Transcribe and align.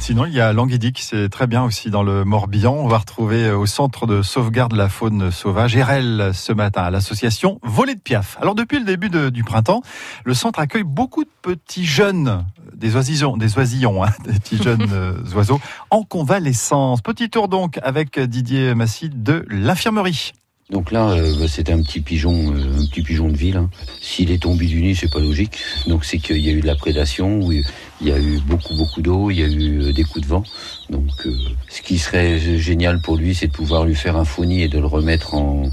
Sinon, 0.00 0.24
il 0.24 0.32
y 0.32 0.40
a 0.40 0.52
Languidic, 0.52 0.98
c'est 0.98 1.28
très 1.28 1.46
bien 1.46 1.62
aussi 1.62 1.90
dans 1.90 2.02
le 2.02 2.24
Morbihan. 2.24 2.74
On 2.74 2.88
va 2.88 2.98
retrouver 2.98 3.50
au 3.50 3.66
centre 3.66 4.06
de 4.06 4.22
sauvegarde 4.22 4.72
de 4.72 4.76
la 4.76 4.88
faune 4.88 5.30
sauvage 5.30 5.76
RL 5.76 6.32
ce 6.34 6.52
matin 6.52 6.82
à 6.82 6.90
l'association 6.90 7.60
Volet 7.62 7.94
de 7.94 8.00
Piaf. 8.00 8.36
Alors 8.40 8.54
depuis 8.54 8.78
le 8.78 8.84
début 8.84 9.08
du 9.30 9.44
printemps, 9.44 9.82
le 10.24 10.34
centre 10.34 10.58
accueille 10.58 10.84
beaucoup 10.84 11.22
de 11.22 11.30
petits 11.42 11.86
jeunes, 11.86 12.44
des 12.74 12.96
oisillons, 12.96 13.36
des 13.36 13.56
oisillons, 13.56 14.02
hein, 14.02 14.10
des 14.24 14.32
petits 14.32 14.60
jeunes 14.60 14.88
euh, 14.92 15.22
oiseaux 15.34 15.60
en 15.90 16.02
convalescence. 16.02 17.02
Petit 17.02 17.30
tour 17.30 17.48
donc 17.48 17.78
avec 17.82 18.18
Didier 18.18 18.74
Massy 18.74 19.10
de 19.10 19.44
l'infirmerie. 19.48 20.32
Donc 20.70 20.92
là, 20.92 21.10
euh, 21.10 21.34
bah, 21.38 21.46
c'est 21.48 21.68
un 21.70 21.82
petit 21.82 22.00
pigeon, 22.00 22.52
euh, 22.54 22.80
un 22.80 22.86
petit 22.86 23.02
pigeon 23.02 23.28
de 23.28 23.36
ville. 23.36 23.56
Hein. 23.56 23.70
S'il 24.00 24.30
est 24.30 24.42
tombé 24.42 24.66
du 24.66 24.80
nid, 24.80 24.94
c'est 24.94 25.10
pas 25.10 25.18
logique. 25.18 25.58
Donc 25.88 26.04
c'est 26.04 26.18
qu'il 26.18 26.38
y 26.38 26.48
a 26.48 26.52
eu 26.52 26.60
de 26.60 26.66
la 26.66 26.76
prédation, 26.76 27.50
il 27.50 27.64
y 28.02 28.12
a 28.12 28.18
eu 28.18 28.38
beaucoup 28.46 28.74
beaucoup 28.76 29.02
d'eau, 29.02 29.30
il 29.30 29.40
y 29.40 29.42
a 29.42 29.48
eu 29.48 29.80
euh, 29.80 29.92
des 29.92 30.04
coups 30.04 30.24
de 30.24 30.30
vent. 30.30 30.44
Donc 30.88 31.26
ce 31.68 31.82
qui 31.82 31.98
serait 31.98 32.38
génial 32.58 33.00
pour 33.00 33.16
lui, 33.16 33.34
c'est 33.34 33.48
de 33.48 33.52
pouvoir 33.52 33.84
lui 33.84 33.94
faire 33.94 34.16
un 34.16 34.24
faux 34.24 34.44
nid 34.44 34.62
et 34.62 34.68
de 34.68 34.78
le 34.78 34.86
remettre 34.86 35.34
en, 35.34 35.70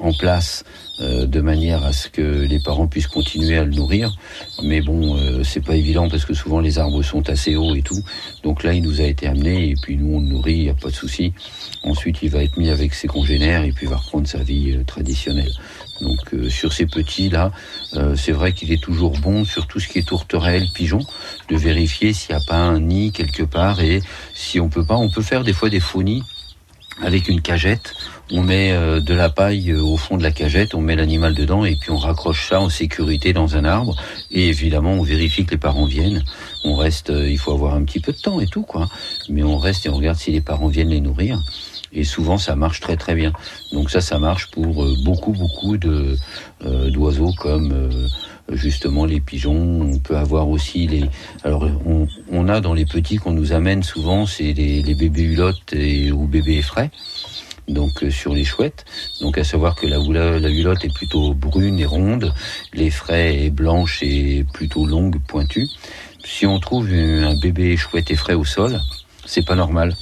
en 0.00 0.12
place 0.12 0.64
euh, 1.00 1.26
de 1.26 1.40
manière 1.40 1.84
à 1.84 1.92
ce 1.92 2.08
que 2.08 2.22
les 2.22 2.58
parents 2.58 2.88
puissent 2.88 3.06
continuer 3.06 3.56
à 3.56 3.64
le 3.64 3.70
nourrir. 3.70 4.12
Mais 4.64 4.80
bon, 4.80 5.16
euh, 5.16 5.44
c'est 5.44 5.64
pas 5.64 5.76
évident 5.76 6.08
parce 6.08 6.24
que 6.24 6.34
souvent 6.34 6.58
les 6.60 6.78
arbres 6.78 7.02
sont 7.02 7.28
assez 7.30 7.54
hauts 7.54 7.74
et 7.74 7.82
tout. 7.82 8.02
Donc 8.42 8.64
là, 8.64 8.72
il 8.74 8.82
nous 8.82 9.00
a 9.00 9.04
été 9.04 9.26
amené 9.26 9.70
et 9.70 9.74
puis 9.80 9.96
nous 9.96 10.16
on 10.16 10.20
le 10.20 10.26
nourrit, 10.26 10.54
il 10.54 10.62
n'y 10.64 10.70
a 10.70 10.74
pas 10.74 10.88
de 10.88 10.94
souci. 10.94 11.32
Ensuite, 11.84 12.18
il 12.22 12.30
va 12.30 12.42
être 12.42 12.56
mis 12.56 12.70
avec 12.70 12.94
ses 12.94 13.06
congénères 13.06 13.62
et 13.62 13.70
puis 13.70 13.86
va 13.86 13.96
reprendre 13.96 14.26
sa 14.26 14.38
vie 14.38 14.72
euh, 14.72 14.84
traditionnelle. 14.84 15.52
Donc 16.00 16.32
sur 16.48 16.72
ces 16.72 16.86
petits 16.86 17.28
là, 17.28 17.50
c'est 18.14 18.30
vrai 18.30 18.52
qu'il 18.52 18.70
est 18.70 18.80
toujours 18.80 19.18
bon 19.18 19.44
sur 19.44 19.66
tout 19.66 19.80
ce 19.80 19.88
qui 19.88 19.98
est 19.98 20.06
tourterelle, 20.06 20.68
pigeon, 20.72 21.00
de 21.48 21.56
vérifier 21.56 22.12
s'il 22.12 22.36
n'y 22.36 22.40
a 22.40 22.44
pas 22.46 22.54
un 22.54 22.78
nid 22.78 23.10
quelque 23.10 23.42
part 23.42 23.80
et 23.80 24.00
si 24.32 24.60
on 24.60 24.68
peut 24.68 24.84
pas, 24.84 24.94
on 24.94 25.10
peut 25.10 25.22
faire 25.22 25.42
des 25.42 25.52
fois 25.52 25.70
des 25.70 25.80
faux 25.80 26.04
nids 26.04 26.22
avec 27.02 27.28
une 27.28 27.40
cagette. 27.40 27.94
On 28.30 28.42
met 28.42 28.72
euh, 28.72 29.00
de 29.00 29.14
la 29.14 29.30
paille 29.30 29.70
euh, 29.70 29.80
au 29.80 29.96
fond 29.96 30.16
de 30.16 30.22
la 30.22 30.30
cagette, 30.30 30.74
on 30.74 30.80
met 30.80 30.96
l'animal 30.96 31.34
dedans 31.34 31.64
et 31.64 31.76
puis 31.76 31.90
on 31.90 31.96
raccroche 31.96 32.48
ça 32.48 32.60
en 32.60 32.68
sécurité 32.68 33.32
dans 33.32 33.56
un 33.56 33.64
arbre. 33.64 33.96
Et 34.30 34.48
évidemment, 34.48 34.92
on 34.92 35.02
vérifie 35.02 35.46
que 35.46 35.52
les 35.52 35.58
parents 35.58 35.86
viennent. 35.86 36.22
On 36.64 36.76
reste, 36.76 37.10
euh, 37.10 37.30
il 37.30 37.38
faut 37.38 37.52
avoir 37.52 37.74
un 37.74 37.84
petit 37.84 38.00
peu 38.00 38.12
de 38.12 38.18
temps 38.18 38.40
et 38.40 38.46
tout, 38.46 38.62
quoi. 38.62 38.88
Mais 39.28 39.42
on 39.42 39.56
reste 39.56 39.86
et 39.86 39.88
on 39.88 39.96
regarde 39.96 40.18
si 40.18 40.30
les 40.30 40.40
parents 40.42 40.68
viennent 40.68 40.90
les 40.90 41.00
nourrir. 41.00 41.42
Et 41.92 42.04
souvent, 42.04 42.38
ça 42.38 42.56
marche 42.56 42.80
très 42.80 42.96
très 42.96 43.14
bien. 43.14 43.32
Donc 43.72 43.90
ça, 43.90 44.00
ça 44.00 44.18
marche 44.18 44.50
pour 44.50 44.86
beaucoup 45.04 45.32
beaucoup 45.32 45.76
de 45.76 46.16
d'oiseaux 46.90 47.32
comme 47.38 47.90
justement 48.52 49.04
les 49.04 49.20
pigeons. 49.20 49.80
On 49.82 49.98
peut 49.98 50.16
avoir 50.16 50.48
aussi 50.48 50.86
les. 50.86 51.04
Alors 51.44 51.68
on, 52.30 52.48
a 52.48 52.60
dans 52.60 52.74
les 52.74 52.86
petits 52.86 53.16
qu'on 53.16 53.32
nous 53.32 53.52
amène 53.52 53.82
souvent, 53.82 54.26
c'est 54.26 54.52
les, 54.52 54.94
bébés 54.94 55.22
hulottes 55.22 55.74
ou 56.12 56.26
bébés 56.26 56.62
frais. 56.62 56.90
Donc 57.68 58.02
euh, 58.02 58.10
sur 58.10 58.32
les 58.32 58.44
chouettes, 58.44 58.86
donc 59.20 59.36
à 59.36 59.44
savoir 59.44 59.74
que 59.74 59.86
la, 59.86 59.98
la 60.38 60.48
hulotte 60.48 60.86
est 60.86 60.94
plutôt 60.94 61.34
brune 61.34 61.78
et 61.78 61.84
ronde, 61.84 62.32
les 62.72 62.90
frais 62.90 63.44
est 63.44 63.50
blanche 63.50 64.02
et 64.02 64.46
plutôt 64.54 64.86
longue, 64.86 65.18
pointue. 65.28 65.68
Si 66.24 66.46
on 66.46 66.58
trouve 66.60 66.88
un 66.90 67.38
bébé 67.38 67.76
chouette 67.76 68.10
et 68.10 68.16
frais 68.16 68.32
au 68.32 68.46
sol, 68.46 68.80
c'est 69.26 69.44
pas 69.44 69.54
normal 69.54 69.94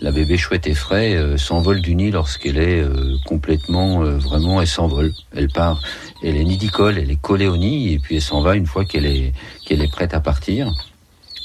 la 0.00 0.12
bébé 0.12 0.36
chouette 0.38 0.66
et 0.66 0.74
frais 0.74 1.14
euh, 1.14 1.36
s'envole 1.36 1.80
du 1.80 1.94
nid 1.94 2.10
lorsqu'elle 2.10 2.58
est 2.58 2.80
euh, 2.80 3.16
complètement, 3.26 4.02
euh, 4.02 4.16
vraiment, 4.16 4.60
elle 4.60 4.66
s'envole. 4.66 5.12
Elle 5.34 5.48
part, 5.48 5.82
elle 6.22 6.36
est 6.36 6.44
nidicole, 6.44 6.98
elle 6.98 7.10
est 7.10 7.20
collée 7.20 7.48
au 7.48 7.56
nid 7.56 7.92
et 7.92 7.98
puis 7.98 8.16
elle 8.16 8.22
s'en 8.22 8.40
va 8.40 8.56
une 8.56 8.66
fois 8.66 8.84
qu'elle 8.84 9.06
est, 9.06 9.32
qu'elle 9.66 9.82
est 9.82 9.90
prête 9.90 10.14
à 10.14 10.20
partir. 10.20 10.72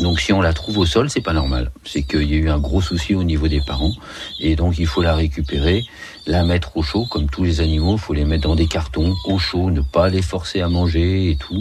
Donc 0.00 0.20
si 0.20 0.32
on 0.32 0.40
la 0.40 0.52
trouve 0.52 0.78
au 0.78 0.86
sol, 0.86 1.10
c'est 1.10 1.20
pas 1.20 1.32
normal. 1.32 1.72
C'est 1.84 2.02
qu'il 2.02 2.30
y 2.30 2.34
a 2.34 2.38
eu 2.38 2.48
un 2.48 2.58
gros 2.58 2.80
souci 2.80 3.14
au 3.14 3.24
niveau 3.24 3.48
des 3.48 3.60
parents 3.60 3.92
et 4.38 4.54
donc 4.54 4.78
il 4.78 4.86
faut 4.86 5.02
la 5.02 5.16
récupérer, 5.16 5.82
la 6.28 6.44
mettre 6.44 6.76
au 6.76 6.82
chaud 6.82 7.06
comme 7.10 7.28
tous 7.28 7.42
les 7.42 7.60
animaux. 7.60 7.96
Faut 7.96 8.14
les 8.14 8.24
mettre 8.24 8.48
dans 8.48 8.54
des 8.54 8.68
cartons 8.68 9.14
au 9.24 9.38
chaud, 9.38 9.70
ne 9.72 9.80
pas 9.80 10.08
les 10.08 10.22
forcer 10.22 10.60
à 10.60 10.68
manger 10.68 11.30
et 11.30 11.36
tout. 11.36 11.60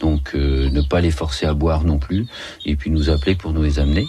Donc 0.00 0.34
ne 0.34 0.80
pas 0.82 1.00
les 1.00 1.12
forcer 1.12 1.46
à 1.46 1.54
boire 1.54 1.84
non 1.84 1.98
plus. 1.98 2.26
Et 2.66 2.74
puis 2.74 2.90
nous 2.90 3.10
appeler 3.10 3.36
pour 3.36 3.52
nous 3.52 3.62
les 3.62 3.78
amener. 3.78 4.06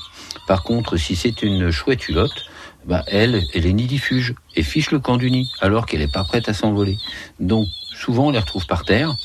Par 0.50 0.64
contre, 0.64 0.98
si 0.98 1.16
c'est 1.16 1.44
une 1.44 1.70
chouette 1.70 2.10
hulotte, 2.10 2.46
bah 2.88 3.04
elle, 3.06 3.44
elle 3.54 3.68
est 3.68 3.72
nidifuge 3.72 4.34
et 4.56 4.64
fiche 4.64 4.90
le 4.90 4.98
camp 4.98 5.18
du 5.18 5.30
nid, 5.30 5.48
alors 5.62 5.86
qu'elle 5.86 6.00
n'est 6.00 6.08
pas 6.08 6.24
prête 6.24 6.50
à 6.50 6.56
s'envoler. 6.56 6.98
Donc, 7.40 7.68
souvent, 7.94 8.30
on 8.30 8.32
les 8.32 8.40
retrouve 8.40 8.66
par 8.66 8.84
terre. 8.84 9.16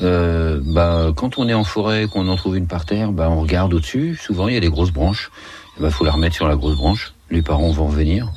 Euh, 0.00 0.58
bah, 0.64 1.12
quand 1.14 1.36
on 1.36 1.50
est 1.50 1.54
en 1.54 1.64
forêt, 1.64 2.06
qu'on 2.06 2.28
en 2.28 2.36
trouve 2.36 2.56
une 2.56 2.66
par 2.66 2.86
terre, 2.86 3.12
bah, 3.12 3.28
on 3.28 3.42
regarde 3.42 3.74
au-dessus. 3.74 4.18
Souvent, 4.18 4.48
il 4.48 4.54
y 4.54 4.56
a 4.56 4.60
des 4.60 4.70
grosses 4.70 4.90
branches. 4.90 5.30
Il 5.76 5.82
bah, 5.82 5.90
faut 5.90 6.06
la 6.06 6.12
remettre 6.12 6.36
sur 6.36 6.48
la 6.48 6.56
grosse 6.56 6.76
branche. 6.76 7.12
Les 7.30 7.42
parents 7.42 7.70
vont 7.70 7.88
revenir. 7.88 8.32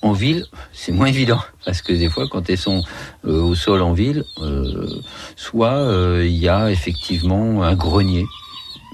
En 0.00 0.12
ville, 0.12 0.46
c'est 0.72 0.92
moins 0.92 1.06
évident 1.16 1.42
parce 1.66 1.82
que 1.82 1.92
des 1.92 2.08
fois, 2.08 2.28
quand 2.30 2.48
elles 2.48 2.56
sont 2.56 2.82
euh, 3.26 3.42
au 3.42 3.54
sol 3.54 3.82
en 3.82 3.92
ville, 3.92 4.24
euh, 4.40 4.88
soit 5.36 5.86
il 6.22 6.34
y 6.34 6.48
a 6.48 6.70
effectivement 6.70 7.62
un 7.62 7.74
grenier 7.74 8.24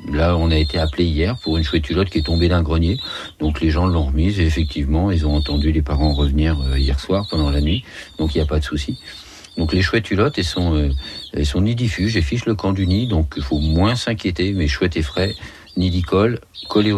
Là, 0.07 0.37
on 0.37 0.51
a 0.51 0.57
été 0.57 0.79
appelé 0.79 1.05
hier 1.05 1.37
pour 1.37 1.59
une 1.59 1.65
chouette 1.65 1.83
culotte 1.83 2.09
qui 2.09 2.19
est 2.19 2.23
tombée 2.23 2.49
d'un 2.49 2.63
grenier. 2.63 2.99
Donc 3.41 3.61
les 3.61 3.71
gens 3.71 3.87
l'ont 3.87 4.07
remise 4.07 4.41
et 4.41 4.47
effectivement, 4.47 5.11
ils 5.11 5.27
ont 5.27 5.35
entendu 5.35 5.73
les 5.73 5.83
parents 5.83 6.13
revenir 6.13 6.61
euh, 6.61 6.79
hier 6.79 6.99
soir 6.99 7.27
pendant 7.29 7.51
la 7.51 7.61
nuit. 7.61 7.85
Donc 8.19 8.35
il 8.35 8.39
n'y 8.39 8.43
a 8.43 8.47
pas 8.47 8.59
de 8.59 8.65
souci. 8.65 8.99
Donc 9.57 9.73
les 9.73 9.83
chouettes 9.83 10.05
culottes, 10.05 10.39
elles 10.39 10.45
sont, 10.45 10.75
euh, 10.75 10.91
elles 11.35 11.63
nidifuges 11.63 12.17
et 12.17 12.23
fichent 12.23 12.47
le 12.47 12.55
camp 12.55 12.73
du 12.73 12.87
nid. 12.87 13.07
Donc 13.07 13.35
il 13.37 13.43
faut 13.43 13.59
moins 13.59 13.97
s'inquiéter. 13.97 14.53
Mais 14.53 14.67
chouette 14.67 14.97
et 14.97 15.03
frais, 15.03 15.35
nidicole, 15.77 16.41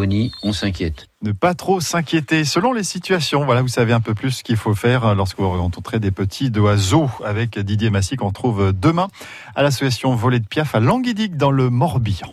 nid, 0.06 0.30
on 0.42 0.52
s'inquiète. 0.52 1.08
Ne 1.22 1.32
pas 1.32 1.54
trop 1.54 1.80
s'inquiéter 1.80 2.44
selon 2.44 2.72
les 2.72 2.84
situations. 2.84 3.44
Voilà, 3.44 3.62
vous 3.62 3.68
savez 3.68 3.92
un 3.92 4.00
peu 4.00 4.14
plus 4.14 4.30
ce 4.30 4.44
qu'il 4.44 4.56
faut 4.56 4.74
faire 4.74 5.04
euh, 5.04 5.14
lorsque 5.14 5.38
vous 5.38 5.50
rencontrez 5.50 5.98
des 5.98 6.10
petits 6.12 6.50
oiseaux 6.58 7.10
avec 7.24 7.58
Didier 7.58 7.90
Massy 7.90 8.16
qu'on 8.16 8.30
trouve 8.30 8.72
demain 8.72 9.08
à 9.56 9.62
l'association 9.62 10.14
Volet 10.14 10.38
de 10.38 10.46
Piaf 10.46 10.74
à 10.74 10.80
Languidic 10.80 11.36
dans 11.36 11.50
le 11.50 11.70
Morbihan. 11.70 12.32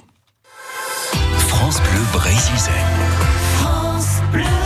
France 1.58 1.82
Bleu 1.82 2.04
Brésil. 2.14 2.54
France 3.58 4.22
Bleu. 4.32 4.57